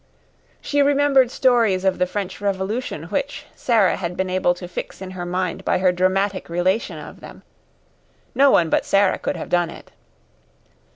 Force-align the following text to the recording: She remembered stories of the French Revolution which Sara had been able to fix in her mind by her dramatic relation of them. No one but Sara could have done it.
She 0.61 0.81
remembered 0.81 1.29
stories 1.29 1.85
of 1.85 1.99
the 1.99 2.07
French 2.07 2.41
Revolution 2.41 3.03
which 3.11 3.45
Sara 3.55 3.97
had 3.97 4.17
been 4.17 4.31
able 4.31 4.55
to 4.55 4.67
fix 4.67 4.99
in 4.99 5.11
her 5.11 5.27
mind 5.27 5.63
by 5.63 5.77
her 5.77 5.91
dramatic 5.91 6.49
relation 6.49 6.97
of 6.97 7.19
them. 7.19 7.43
No 8.33 8.49
one 8.49 8.71
but 8.71 8.83
Sara 8.83 9.19
could 9.19 9.37
have 9.37 9.49
done 9.49 9.69
it. 9.69 9.91